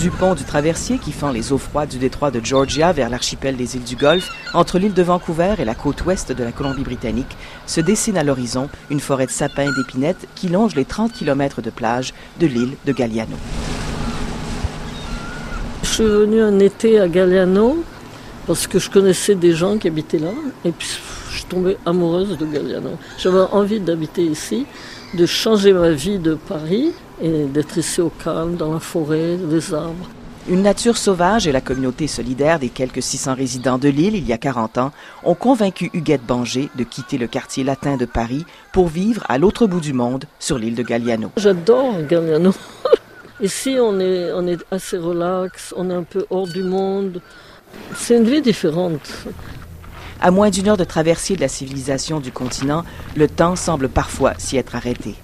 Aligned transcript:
du 0.00 0.10
pont 0.10 0.34
du 0.34 0.44
traversier 0.44 0.96
qui 0.96 1.12
fend 1.12 1.30
les 1.30 1.52
eaux 1.52 1.58
froides 1.58 1.90
du 1.90 1.98
détroit 1.98 2.30
de 2.30 2.42
Georgia 2.42 2.90
vers 2.90 3.10
l'archipel 3.10 3.56
des 3.56 3.76
îles 3.76 3.84
du 3.84 3.96
Golfe, 3.96 4.30
entre 4.54 4.78
l'île 4.78 4.94
de 4.94 5.02
Vancouver 5.02 5.56
et 5.58 5.66
la 5.66 5.74
côte 5.74 6.06
ouest 6.06 6.32
de 6.32 6.42
la 6.42 6.52
Colombie-Britannique, 6.52 7.36
se 7.66 7.82
dessine 7.82 8.16
à 8.16 8.24
l'horizon 8.24 8.70
une 8.88 9.00
forêt 9.00 9.26
de 9.26 9.30
sapins 9.30 9.64
et 9.64 9.74
d'épinettes 9.76 10.26
qui 10.34 10.48
longe 10.48 10.74
les 10.74 10.86
30 10.86 11.12
km 11.12 11.60
de 11.60 11.68
plage 11.68 12.14
de 12.38 12.46
l'île 12.46 12.76
de 12.86 12.92
Galliano. 12.92 13.36
Je 15.82 15.88
suis 15.88 16.04
venue 16.04 16.40
un 16.40 16.58
été 16.60 16.98
à 16.98 17.06
Galliano 17.06 17.84
parce 18.46 18.66
que 18.66 18.78
je 18.78 18.88
connaissais 18.88 19.34
des 19.34 19.52
gens 19.52 19.76
qui 19.76 19.88
habitaient 19.88 20.18
là 20.18 20.32
et 20.64 20.70
puis 20.70 20.88
je 21.30 21.36
suis 21.36 21.44
tombée 21.44 21.76
amoureuse 21.84 22.38
de 22.38 22.46
Galliano. 22.46 22.92
J'avais 23.18 23.40
envie 23.52 23.80
d'habiter 23.80 24.22
ici, 24.22 24.64
de 25.14 25.26
changer 25.26 25.72
ma 25.72 25.90
vie 25.90 26.18
de 26.18 26.34
Paris 26.34 26.92
et 27.22 27.44
d'être 27.44 27.76
ici 27.76 28.00
au 28.00 28.10
calme, 28.10 28.56
dans 28.56 28.72
la 28.72 28.80
forêt, 28.80 29.36
les 29.50 29.74
arbres. 29.74 30.08
Une 30.48 30.62
nature 30.62 30.96
sauvage 30.96 31.46
et 31.46 31.52
la 31.52 31.60
communauté 31.60 32.06
solidaire 32.06 32.58
des 32.58 32.70
quelques 32.70 33.02
600 33.02 33.34
résidents 33.34 33.78
de 33.78 33.88
l'île 33.88 34.16
il 34.16 34.26
y 34.26 34.32
a 34.32 34.38
40 34.38 34.78
ans 34.78 34.92
ont 35.22 35.34
convaincu 35.34 35.90
Huguette 35.92 36.24
Banger 36.26 36.70
de 36.76 36.84
quitter 36.84 37.18
le 37.18 37.26
quartier 37.26 37.62
latin 37.62 37.96
de 37.96 38.06
Paris 38.06 38.46
pour 38.72 38.88
vivre 38.88 39.24
à 39.28 39.38
l'autre 39.38 39.66
bout 39.66 39.80
du 39.80 39.92
monde, 39.92 40.24
sur 40.38 40.58
l'île 40.58 40.74
de 40.74 40.82
Galliano. 40.82 41.30
J'adore 41.36 42.02
Galliano. 42.08 42.54
Ici, 43.42 43.76
on 43.80 44.00
est, 44.00 44.32
on 44.32 44.46
est 44.46 44.58
assez 44.70 44.96
relax, 44.96 45.74
on 45.76 45.90
est 45.90 45.94
un 45.94 46.02
peu 46.02 46.26
hors 46.30 46.48
du 46.48 46.62
monde. 46.62 47.20
C'est 47.94 48.16
une 48.16 48.24
vie 48.24 48.42
différente. 48.42 49.24
À 50.20 50.30
moins 50.30 50.50
d'une 50.50 50.68
heure 50.68 50.76
de 50.76 50.84
traversée 50.84 51.34
de 51.34 51.40
la 51.40 51.48
civilisation 51.48 52.20
du 52.20 52.30
continent, 52.30 52.84
le 53.16 53.26
temps 53.26 53.56
semble 53.56 53.88
parfois 53.88 54.34
s'y 54.38 54.56
être 54.58 54.76
arrêté. 54.76 55.14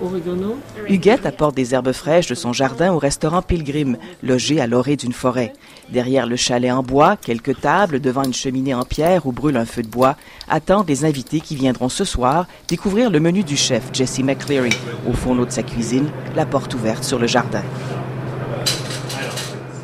Oregano. 0.00 0.56
Huguette 0.88 1.26
apporte 1.26 1.56
des 1.56 1.74
herbes 1.74 1.92
fraîches 1.92 2.28
de 2.28 2.34
son 2.34 2.52
jardin 2.52 2.92
au 2.92 2.98
restaurant 2.98 3.42
Pilgrim, 3.42 3.96
logé 4.22 4.60
à 4.60 4.66
l'orée 4.66 4.96
d'une 4.96 5.12
forêt. 5.12 5.52
Derrière 5.88 6.26
le 6.26 6.36
chalet 6.36 6.72
en 6.72 6.82
bois, 6.82 7.16
quelques 7.16 7.60
tables 7.60 8.00
devant 8.00 8.22
une 8.22 8.32
cheminée 8.32 8.74
en 8.74 8.84
pierre 8.84 9.26
où 9.26 9.32
brûle 9.32 9.56
un 9.56 9.64
feu 9.64 9.82
de 9.82 9.88
bois 9.88 10.16
attendent 10.48 10.86
des 10.86 11.04
invités 11.04 11.40
qui 11.40 11.56
viendront 11.56 11.88
ce 11.88 12.04
soir 12.04 12.46
découvrir 12.68 13.10
le 13.10 13.18
menu 13.18 13.42
du 13.42 13.56
chef 13.56 13.82
Jesse 13.92 14.20
McCleary. 14.20 14.74
Au 15.08 15.12
fourneau 15.12 15.46
de 15.46 15.50
sa 15.50 15.64
cuisine, 15.64 16.08
la 16.36 16.46
porte 16.46 16.72
ouverte 16.74 17.02
sur 17.02 17.18
le 17.18 17.26
jardin. 17.26 17.62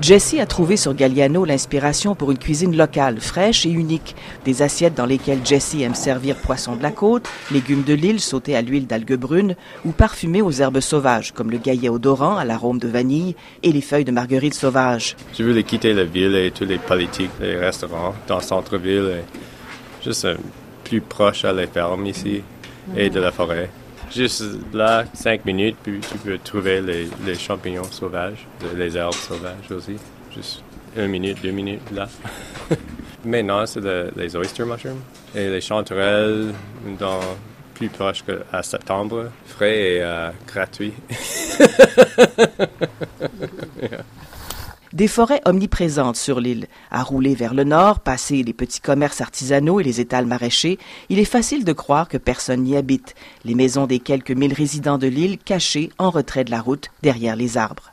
Jesse 0.00 0.36
a 0.40 0.46
trouvé 0.46 0.78
sur 0.78 0.94
Galliano 0.94 1.44
l'inspiration 1.44 2.14
pour 2.14 2.30
une 2.30 2.38
cuisine 2.38 2.74
locale, 2.74 3.20
fraîche 3.20 3.66
et 3.66 3.70
unique. 3.70 4.16
Des 4.46 4.62
assiettes 4.62 4.94
dans 4.94 5.04
lesquelles 5.04 5.44
Jesse 5.44 5.74
aime 5.74 5.94
servir 5.94 6.36
poisson 6.36 6.74
de 6.74 6.82
la 6.82 6.90
côte, 6.90 7.28
légumes 7.52 7.82
de 7.82 7.92
l'île 7.92 8.20
sautés 8.20 8.56
à 8.56 8.62
l'huile 8.62 8.86
d'algues 8.86 9.16
brunes 9.16 9.56
ou 9.84 9.90
parfumés 9.92 10.40
aux 10.40 10.52
herbes 10.52 10.80
sauvages, 10.80 11.32
comme 11.32 11.50
le 11.50 11.58
gaillet 11.58 11.90
odorant 11.90 12.38
à 12.38 12.46
l'arôme 12.46 12.78
de 12.78 12.88
vanille 12.88 13.36
et 13.62 13.72
les 13.72 13.82
feuilles 13.82 14.06
de 14.06 14.10
marguerite 14.10 14.54
sauvage. 14.54 15.16
Je 15.38 15.44
voulais 15.44 15.64
quitter 15.64 15.92
la 15.92 16.04
ville 16.04 16.34
et 16.34 16.50
tous 16.50 16.64
les 16.64 16.78
politiques, 16.78 17.32
les 17.38 17.56
restaurants 17.56 18.14
dans 18.26 18.36
le 18.36 18.42
centre-ville, 18.42 19.18
et 19.18 20.04
juste 20.04 20.24
euh, 20.24 20.36
plus 20.82 21.02
proche 21.02 21.44
à 21.44 21.52
la 21.52 21.66
ferme 21.66 22.06
ici 22.06 22.42
et 22.96 23.10
de 23.10 23.20
la 23.20 23.32
forêt. 23.32 23.68
Juste 24.14 24.42
là, 24.72 25.04
cinq 25.14 25.44
minutes, 25.44 25.76
puis 25.82 26.00
tu 26.00 26.18
peux 26.18 26.38
trouver 26.38 26.80
les, 26.80 27.34
champignons 27.36 27.84
sauvages, 27.84 28.46
les 28.74 28.96
herbes 28.96 29.14
sauvages 29.14 29.70
aussi. 29.70 29.96
Juste 30.34 30.62
une 30.96 31.06
minute, 31.06 31.40
deux 31.42 31.52
minutes 31.52 31.88
là. 31.92 32.08
Maintenant, 33.24 33.64
c'est 33.66 33.80
le- 33.80 34.10
les 34.16 34.34
oyster 34.34 34.64
mushrooms 34.64 35.00
et 35.34 35.48
les 35.48 35.60
chanterelles 35.60 36.52
dans 36.98 37.20
plus 37.74 37.88
proche 37.88 38.24
qu'à 38.24 38.62
septembre, 38.62 39.30
frais 39.46 39.78
et 39.78 40.02
euh, 40.02 40.30
gratuit. 40.46 40.92
Des 44.92 45.06
forêts 45.06 45.40
omniprésentes 45.44 46.16
sur 46.16 46.40
l'île. 46.40 46.66
À 46.90 47.04
rouler 47.04 47.36
vers 47.36 47.54
le 47.54 47.62
nord, 47.62 48.00
passer 48.00 48.42
les 48.42 48.52
petits 48.52 48.80
commerces 48.80 49.20
artisanaux 49.20 49.78
et 49.78 49.84
les 49.84 50.00
étals 50.00 50.26
maraîchers, 50.26 50.80
il 51.08 51.20
est 51.20 51.24
facile 51.24 51.64
de 51.64 51.72
croire 51.72 52.08
que 52.08 52.18
personne 52.18 52.64
n'y 52.64 52.76
habite. 52.76 53.14
Les 53.44 53.54
maisons 53.54 53.86
des 53.86 54.00
quelques 54.00 54.32
mille 54.32 54.52
résidents 54.52 54.98
de 54.98 55.06
l'île 55.06 55.38
cachées 55.38 55.90
en 55.98 56.10
retrait 56.10 56.42
de 56.42 56.50
la 56.50 56.60
route, 56.60 56.90
derrière 57.02 57.36
les 57.36 57.56
arbres. 57.56 57.92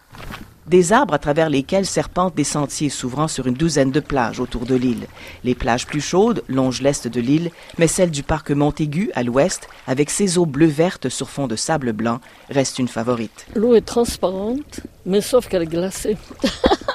Des 0.68 0.92
arbres 0.92 1.14
à 1.14 1.18
travers 1.18 1.50
lesquels 1.50 1.86
serpentent 1.86 2.36
des 2.36 2.44
sentiers 2.44 2.90
s'ouvrant 2.90 3.30
sur 3.30 3.48
une 3.48 3.54
douzaine 3.54 3.92
de 3.92 4.02
plages 4.02 4.42
autour 4.42 4.66
de 4.66 4.76
l'île. 4.76 5.08
Les 5.46 5.56
plages 5.56 5.86
plus 5.86 6.02
chaudes 6.02 6.44
longent 6.50 6.82
l'est 6.82 7.08
de 7.08 7.22
l'île, 7.22 7.52
mais 7.78 7.88
celle 7.88 8.12
du 8.12 8.22
parc 8.22 8.52
Montaigu 8.52 9.10
à 9.16 9.24
l'ouest, 9.24 9.70
avec 9.88 10.10
ses 10.10 10.38
eaux 10.38 10.46
bleu-vertes 10.46 11.08
sur 11.08 11.30
fond 11.30 11.48
de 11.48 11.56
sable 11.56 11.94
blanc, 11.94 12.20
reste 12.50 12.80
une 12.80 12.90
favorite. 12.90 13.46
L'eau 13.56 13.76
est 13.76 13.86
transparente, 13.86 14.82
mais 15.06 15.22
sauf 15.22 15.48
qu'elle 15.48 15.64
est 15.64 15.68
glacée. 15.68 16.18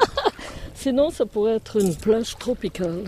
Sinon, 0.74 1.10
ça 1.10 1.24
pourrait 1.24 1.54
être 1.54 1.80
une 1.80 1.94
plage 1.94 2.36
tropicale. 2.36 3.04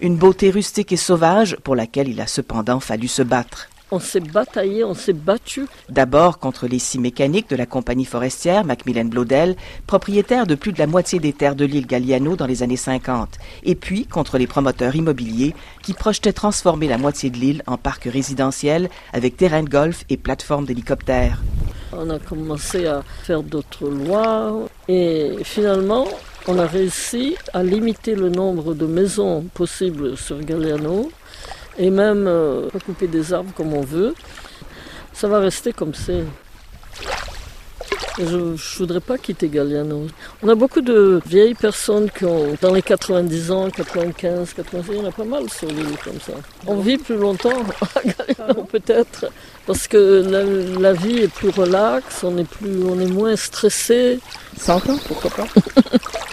Une 0.00 0.16
beauté 0.16 0.50
rustique 0.50 0.92
et 0.92 0.96
sauvage 0.96 1.56
pour 1.62 1.74
laquelle 1.74 2.08
il 2.08 2.20
a 2.20 2.26
cependant 2.26 2.80
fallu 2.80 3.08
se 3.08 3.22
battre. 3.22 3.70
On 3.94 4.00
s'est 4.00 4.20
bataillé, 4.20 4.84
on 4.84 4.94
s'est 4.94 5.12
battu. 5.12 5.66
D'abord 5.90 6.38
contre 6.38 6.66
les 6.66 6.78
scies 6.78 6.98
mécaniques 6.98 7.50
de 7.50 7.56
la 7.56 7.66
compagnie 7.66 8.06
forestière 8.06 8.64
Macmillan 8.64 9.04
Blodel, 9.04 9.54
propriétaire 9.86 10.46
de 10.46 10.54
plus 10.54 10.72
de 10.72 10.78
la 10.78 10.86
moitié 10.86 11.18
des 11.18 11.34
terres 11.34 11.56
de 11.56 11.66
l'île 11.66 11.86
Galliano 11.86 12.34
dans 12.34 12.46
les 12.46 12.62
années 12.62 12.78
50, 12.78 13.36
et 13.64 13.74
puis 13.74 14.06
contre 14.06 14.38
les 14.38 14.46
promoteurs 14.46 14.96
immobiliers 14.96 15.54
qui 15.82 15.92
projetaient 15.92 16.32
transformer 16.32 16.88
la 16.88 16.96
moitié 16.96 17.28
de 17.28 17.36
l'île 17.36 17.62
en 17.66 17.76
parc 17.76 18.04
résidentiel 18.04 18.88
avec 19.12 19.36
terrain 19.36 19.62
de 19.62 19.68
golf 19.68 20.06
et 20.08 20.16
plateforme 20.16 20.64
d'hélicoptères. 20.64 21.42
On 21.92 22.08
a 22.08 22.18
commencé 22.18 22.86
à 22.86 23.02
faire 23.24 23.42
d'autres 23.42 23.90
lois 23.90 24.70
et 24.88 25.36
finalement, 25.44 26.08
on 26.48 26.58
a 26.58 26.66
réussi 26.66 27.36
à 27.52 27.62
limiter 27.62 28.14
le 28.14 28.30
nombre 28.30 28.72
de 28.72 28.86
maisons 28.86 29.44
possibles 29.52 30.16
sur 30.16 30.40
Galliano 30.40 31.10
et 31.78 31.90
même 31.90 32.26
euh, 32.26 32.68
recouper 32.72 33.06
des 33.06 33.32
arbres 33.32 33.52
comme 33.54 33.72
on 33.72 33.82
veut. 33.82 34.14
Ça 35.12 35.28
va 35.28 35.38
rester 35.38 35.72
comme 35.72 35.94
c'est. 35.94 36.24
Je 38.18 38.36
ne 38.36 38.56
voudrais 38.78 39.00
pas 39.00 39.16
quitter 39.16 39.48
Galliano. 39.48 40.06
On 40.42 40.48
a 40.48 40.54
beaucoup 40.54 40.82
de 40.82 41.20
vieilles 41.24 41.54
personnes 41.54 42.10
qui 42.10 42.26
ont 42.26 42.54
dans 42.60 42.74
les 42.74 42.82
90 42.82 43.50
ans, 43.50 43.70
95, 43.70 44.52
86, 44.52 44.92
il 44.92 44.98
y 44.98 45.00
en 45.00 45.08
a 45.08 45.12
pas 45.12 45.24
mal 45.24 45.48
sur 45.48 45.68
l'île 45.68 45.96
comme 46.04 46.20
ça. 46.20 46.34
On 46.66 46.76
vit 46.76 46.98
plus 46.98 47.16
longtemps 47.16 47.62
à 47.96 48.00
Galliano 48.02 48.64
peut-être 48.64 49.26
parce 49.66 49.88
que 49.88 50.26
la, 50.28 50.44
la 50.44 50.92
vie 50.92 51.20
est 51.20 51.32
plus 51.32 51.48
relaxe, 51.48 52.22
on 52.22 52.36
est, 52.36 52.48
plus, 52.48 52.84
on 52.84 53.00
est 53.00 53.10
moins 53.10 53.36
stressé. 53.36 54.20
100 54.58 54.90
ans, 54.90 54.98
pourquoi 55.08 55.30
pas? 55.30 55.46